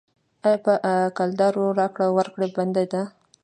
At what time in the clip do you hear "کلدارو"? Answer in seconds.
1.17-1.65